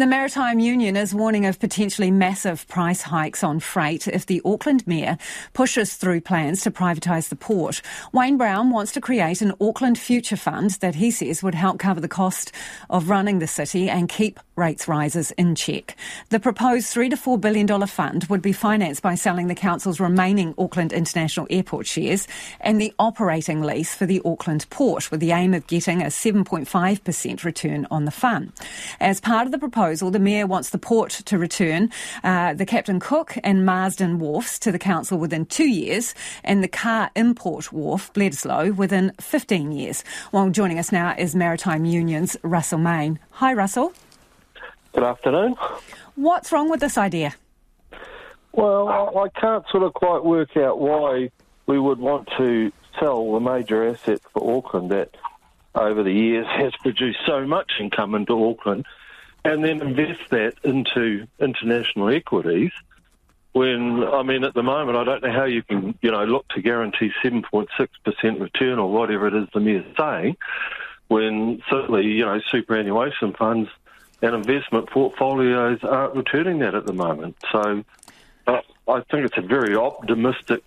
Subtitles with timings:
[0.00, 4.86] The Maritime Union is warning of potentially massive price hikes on freight if the Auckland
[4.86, 5.18] Mayor
[5.52, 7.82] pushes through plans to privatise the port.
[8.10, 12.00] Wayne Brown wants to create an Auckland Future Fund that he says would help cover
[12.00, 12.50] the cost
[12.88, 15.96] of running the city and keep rates rises in check.
[16.30, 20.00] The proposed three to four billion dollar fund would be financed by selling the council's
[20.00, 22.26] remaining Auckland International Airport shares
[22.62, 27.44] and the operating lease for the Auckland port, with the aim of getting a 7.5%
[27.44, 28.52] return on the fund.
[28.98, 31.90] As part of the proposal proposal, the Mayor wants the port to return
[32.22, 36.68] uh, the Captain Cook and Marsden wharfs to the Council within two years and the
[36.68, 40.04] car import wharf, Bledisloe, within 15 years.
[40.30, 43.18] Well, joining us now is Maritime Union's Russell Mayn.
[43.32, 43.92] Hi, Russell.
[44.92, 45.56] Good afternoon.
[46.14, 47.34] What's wrong with this idea?
[48.52, 51.32] Well, I can't sort of quite work out why
[51.66, 52.70] we would want to
[53.00, 55.16] sell the major asset for Auckland that
[55.74, 58.86] over the years has produced so much income into Auckland
[59.44, 62.72] and then invest that into international equities.
[63.52, 66.46] When I mean, at the moment, I don't know how you can, you know, look
[66.48, 70.36] to guarantee seven point six percent return or whatever it is the mayor's saying,
[71.08, 73.68] when certainly, you know, superannuation funds
[74.22, 77.36] and investment portfolios aren't returning that at the moment.
[77.50, 77.82] So,
[78.46, 80.62] uh, I think it's a very optimistic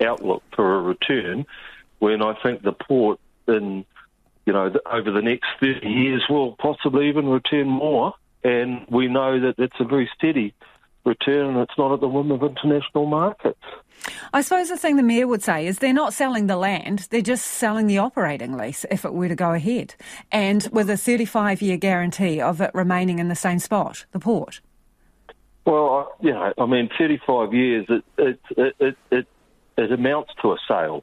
[0.00, 1.46] outlook for a return.
[2.00, 3.86] When I think the port in
[4.46, 8.14] you know, over the next 30 years will possibly even return more.
[8.46, 10.54] And we know that it's a very steady
[11.04, 13.58] return and it's not at the whim of international markets.
[14.32, 17.22] I suppose the thing the Mayor would say is they're not selling the land, they're
[17.22, 19.96] just selling the operating lease if it were to go ahead.
[20.30, 24.60] And with a 35 year guarantee of it remaining in the same spot, the port.
[25.64, 28.40] Well, you know, I mean, 35 years, it, it,
[28.78, 29.26] it, it,
[29.76, 31.02] it amounts to a sale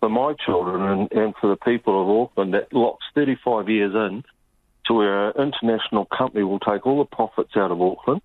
[0.00, 4.24] for my children and, and for the people of Auckland that locks 35 years in
[4.86, 8.22] to where an international company will take all the profits out of Auckland.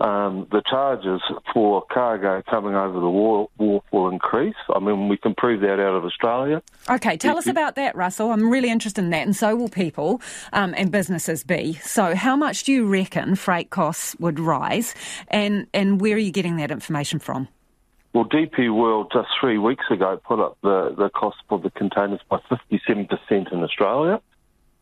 [0.00, 1.20] Um, the charges
[1.52, 3.50] for cargo coming over the wharf
[3.90, 4.54] will increase.
[4.72, 6.62] I mean, we can prove that out of Australia.
[6.88, 8.30] Okay, tell us about that, Russell.
[8.30, 11.74] I'm really interested in that, and so will people um, and businesses be.
[11.82, 14.94] So, how much do you reckon freight costs would rise,
[15.28, 17.48] and, and where are you getting that information from?
[18.14, 22.20] Well, DP World just three weeks ago put up the, the cost for the containers
[22.28, 24.20] by 57% in Australia.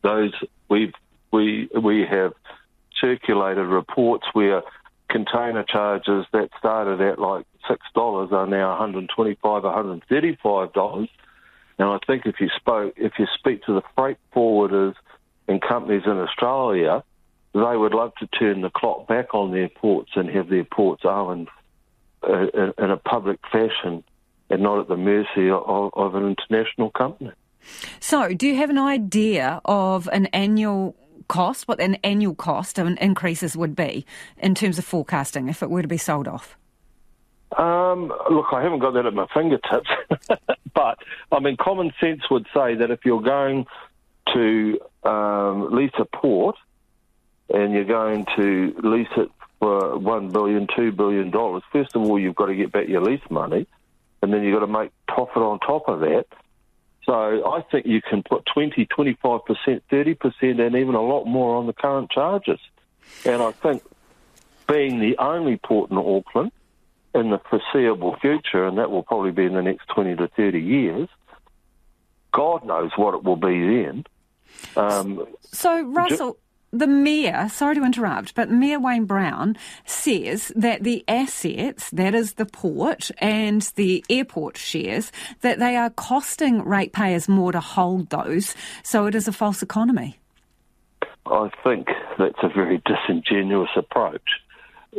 [0.01, 0.31] Those
[0.69, 0.93] we've,
[1.31, 2.33] we, we have
[2.99, 4.63] circulated reports where
[5.09, 11.09] container charges that started at like $6 are now $125, $135.
[11.79, 14.95] And I think if you spoke, if you speak to the freight forwarders
[15.47, 17.03] and companies in Australia,
[17.53, 21.03] they would love to turn the clock back on their ports and have their ports
[21.05, 21.49] owned
[22.27, 24.03] uh, in a public fashion
[24.49, 27.31] and not at the mercy of, of an international company.
[27.99, 30.95] So, do you have an idea of an annual
[31.27, 34.05] cost, what an annual cost of increases would be
[34.37, 36.57] in terms of forecasting if it were to be sold off?
[37.55, 39.89] Um, look, I haven't got that at my fingertips,
[40.73, 40.99] but
[41.31, 43.65] I mean, common sense would say that if you're going
[44.33, 46.57] to um, lease a port
[47.49, 49.29] and you're going to lease it
[49.59, 53.01] for one billion, two billion dollars, first of all, you've got to get back your
[53.01, 53.65] lease money,
[54.21, 56.25] and then you've got to make profit on top of that.
[57.07, 61.65] So I think you can put 20, 25%, 30%, and even a lot more on
[61.65, 62.59] the current charges.
[63.25, 63.81] And I think
[64.67, 66.51] being the only port in Auckland
[67.15, 70.59] in the foreseeable future, and that will probably be in the next 20 to 30
[70.59, 71.07] years,
[72.33, 74.03] God knows what it will be then.
[74.75, 76.37] Um, so, Russell,
[76.71, 82.33] the mayor, sorry to interrupt, but Mayor Wayne Brown says that the assets, that is
[82.33, 85.11] the port and the airport shares,
[85.41, 90.19] that they are costing ratepayers more to hold those, so it is a false economy.
[91.25, 94.27] I think that's a very disingenuous approach,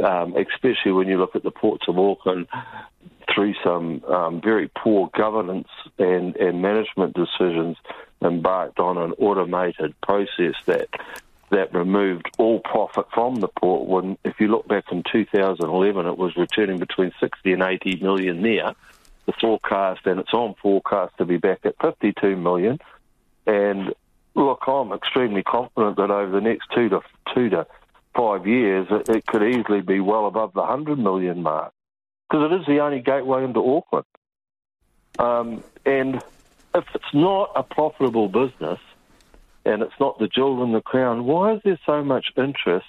[0.03, 2.47] um, especially when you look at the ports of Auckland
[3.35, 5.69] through some um, very poor governance
[5.99, 7.77] and, and management decisions
[8.23, 10.89] embarked on an automated process that
[11.51, 13.89] that removed all profit from the port.
[13.89, 18.43] When, if you look back in 2011, it was returning between 60 and 80 million
[18.43, 18.75] there.
[19.27, 22.79] The forecast, and it's on forecast to be back at 52 million.
[23.47, 23.95] And
[24.35, 27.01] look, I'm extremely confident that over the next two to
[27.35, 27.67] two to
[28.15, 31.73] five years, it, it could easily be well above the 100 million mark
[32.29, 34.07] because it is the only gateway into Auckland.
[35.19, 36.17] Um, and
[36.75, 38.79] if it's not a profitable business,
[39.69, 41.27] and it's not the jewel in the crown.
[41.27, 42.87] Why is there so much interest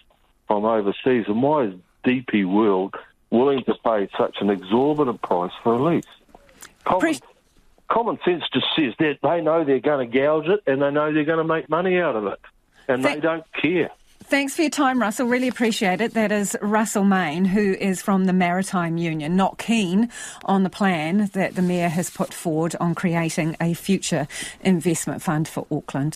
[0.47, 1.73] from overseas, and why is
[2.05, 2.95] DP World
[3.29, 6.03] willing to pay such an exorbitant price for a lease?
[6.85, 7.19] Common, Pre-
[7.89, 11.13] common sense just says that they know they're going to gouge it, and they know
[11.13, 12.39] they're going to make money out of it,
[12.87, 13.91] and Th- they don't care.
[14.29, 15.27] Thanks for your time, Russell.
[15.27, 16.13] Really appreciate it.
[16.13, 20.09] That is Russell Mayn, who is from the Maritime Union, not keen
[20.45, 24.27] on the plan that the Mayor has put forward on creating a future
[24.61, 26.07] investment fund for Auckland.